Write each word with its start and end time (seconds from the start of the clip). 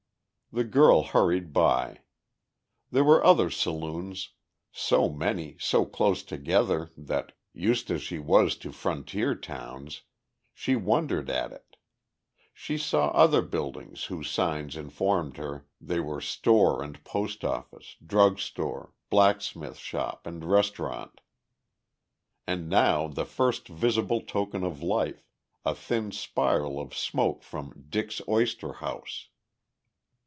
The 0.53 0.65
girl 0.65 1.03
hurried 1.03 1.53
by. 1.53 1.99
There 2.91 3.05
were 3.05 3.23
other 3.25 3.49
saloons, 3.49 4.31
so 4.73 5.07
many, 5.09 5.55
so 5.61 5.85
close 5.85 6.23
together 6.23 6.91
that, 6.97 7.31
used 7.53 7.89
as 7.89 8.01
she 8.01 8.19
was 8.19 8.57
to 8.57 8.73
frontier 8.73 9.33
towns, 9.33 10.01
she 10.53 10.75
wondered 10.75 11.29
at 11.29 11.53
it; 11.53 11.77
she 12.53 12.77
saw 12.77 13.11
other 13.11 13.41
buildings 13.41 14.03
whose 14.11 14.29
signs 14.29 14.75
informed 14.75 15.37
her 15.37 15.67
they 15.79 16.01
were 16.01 16.19
store 16.19 16.83
and 16.83 17.01
post 17.05 17.45
office, 17.45 17.95
drug 18.05 18.37
store, 18.37 18.91
blacksmith 19.09 19.77
shop 19.77 20.27
and 20.27 20.43
restaurant. 20.43 21.21
And 22.45 22.67
now 22.67 23.07
the 23.07 23.25
first 23.25 23.69
visible 23.69 24.19
token 24.19 24.65
of 24.65 24.83
life, 24.83 25.25
a 25.63 25.73
thin 25.73 26.11
spiral 26.11 26.77
of 26.77 26.93
smoke 26.93 27.41
from 27.41 27.85
"Dick's 27.89 28.19
Oyster 28.27 28.73
House." 28.73 29.29